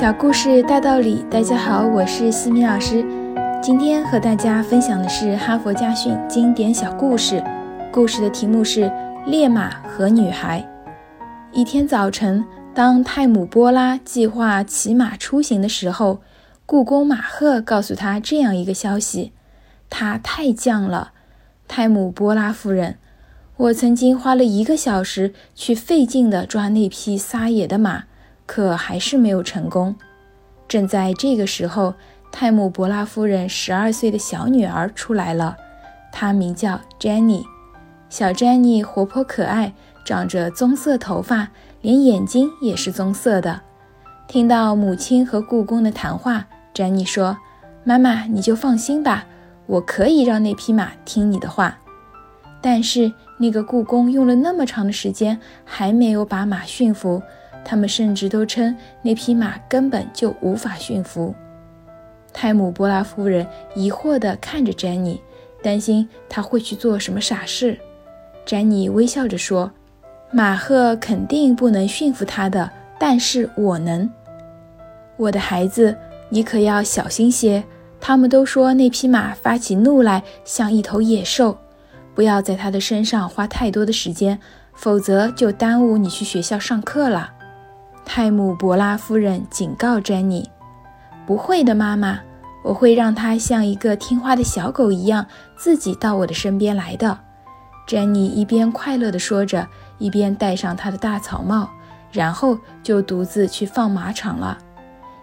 [0.00, 3.04] 小故事大道理，大家好，我是西米老师。
[3.62, 7.44] 今天和大家分享的是哈佛家训经典小故事，
[7.92, 8.84] 故事的题目是
[9.26, 10.66] 《烈马和女孩》。
[11.52, 12.42] 一天早晨，
[12.74, 16.22] 当泰姆波拉计划骑马出行的时候，
[16.64, 19.34] 故宫马赫告诉他这样一个消息：
[19.90, 21.12] 他太犟了。
[21.68, 22.96] 泰姆波拉夫人，
[23.58, 28.04] 我曾经花了一个小时去费劲地抓那匹撒野的马。
[28.52, 29.94] 可还是没有成功。
[30.66, 31.94] 正在这个时候，
[32.32, 35.56] 泰姆伯拉夫人十二岁的小女儿出来了，
[36.10, 37.44] 她名叫 Jenny。
[38.08, 39.72] 小 Jenny 活泼可爱，
[40.04, 41.50] 长着棕色头发，
[41.80, 43.60] 连眼睛也是棕色的。
[44.26, 46.44] 听到母亲和故宫的谈话
[46.74, 47.38] ，Jenny 说
[47.84, 49.26] ：“妈妈，你就放心吧，
[49.66, 51.78] 我可以让那匹马听你的话。”
[52.60, 57.22] 但是那个故宫用了那么长的时间，还没有把马驯服。
[57.64, 61.34] 他们甚至都称那匹马根本就无法驯服。
[62.32, 65.20] 泰姆波拉夫人疑惑地看着詹妮，
[65.62, 67.78] 担心他会去做什么傻事。
[68.46, 69.70] 詹妮微笑着说
[70.32, 74.08] ：“马赫肯定不能驯服他的，但是我能。
[75.16, 75.96] 我的孩子，
[76.28, 77.62] 你可要小心些。
[78.00, 81.58] 他们都说那匹马发起怒来像一头野兽，
[82.14, 84.38] 不要在它的身上花太多的时间，
[84.72, 87.34] 否则就耽误你去学校上课了。”
[88.12, 90.50] 泰姆伯拉夫人警告詹妮
[91.24, 92.18] ：“不会的，妈妈，
[92.64, 95.24] 我会让它像一个听话的小狗一样，
[95.56, 97.16] 自己到我的身边来的。”
[97.86, 99.64] 詹妮一边快乐地说着，
[99.98, 101.70] 一边戴上她的大草帽，
[102.10, 104.58] 然后就独自去放马场了。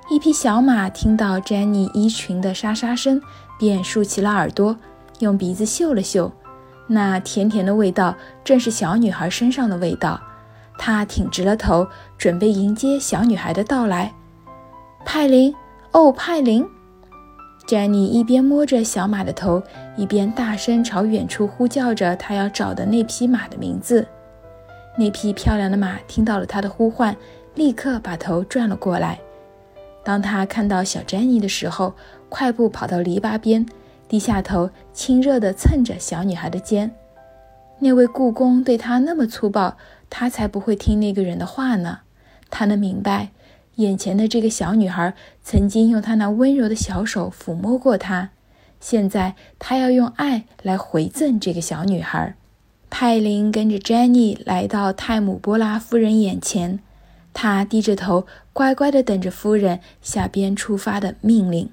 [0.09, 3.21] 一匹小马听到詹妮衣裙的沙沙声，
[3.59, 4.73] 便竖起了耳朵，
[5.19, 6.31] 用鼻子嗅了嗅，
[6.87, 10.17] 那甜甜的味道正是小女孩身上的味道。
[10.77, 14.13] 他挺直了头，准备迎接小女孩的到来。
[15.03, 15.53] 派林，
[15.91, 16.65] 哦，派林！
[17.65, 19.61] 詹妮一边摸着小马的头，
[19.97, 24.07] 一边大声朝远处呼叫着她要找的那匹马的名字。
[24.97, 27.15] 那匹漂亮的马听到了她的呼唤，
[27.55, 29.19] 立刻把头转了过来。
[30.03, 31.93] 当他看到小詹妮的时候，
[32.29, 33.65] 快步跑到篱笆边，
[34.07, 36.89] 低下头，亲热地蹭着小女孩的肩。
[37.79, 39.75] 那位故宫对他那么粗暴。
[40.09, 41.99] 他才不会听那个人的话呢。
[42.49, 43.31] 他能明白，
[43.75, 45.13] 眼前的这个小女孩
[45.43, 48.29] 曾经用她那温柔的小手抚摸过他，
[48.79, 52.35] 现在他要用爱来回赠这个小女孩。
[52.89, 56.79] 派林跟着詹妮来到泰姆波拉夫人眼前，
[57.33, 61.69] 他低着头，乖乖地等着夫人下边出发的命令。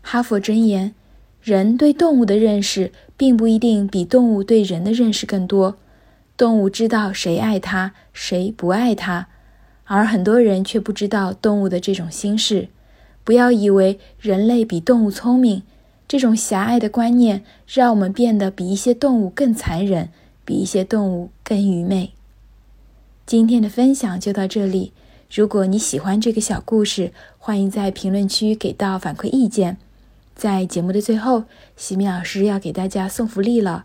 [0.00, 0.94] 哈佛箴言：
[1.42, 5.76] 人对动物的认识，并不一定比动物对人的认识更多。
[6.38, 9.26] 动物知道谁爱它，谁不爱它，
[9.84, 12.68] 而很多人却不知道动物的这种心事。
[13.24, 15.64] 不要以为人类比动物聪明，
[16.06, 20.10] 这种狭隘的观念让我们变得比一些动物更残忍，
[20.44, 22.12] 比一些动物更愚昧。
[23.26, 24.92] 今天的分享就到这里。
[25.34, 29.76] 如果你喜欢这个小故事，欢迎在评论区给到反馈意见。
[30.36, 31.42] 在节目的最后，
[31.76, 33.84] 西米老师要给大家送福利了。